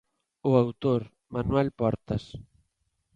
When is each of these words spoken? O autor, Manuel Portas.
O 0.49 0.51
autor, 0.63 1.01
Manuel 1.35 1.69
Portas. 1.79 2.23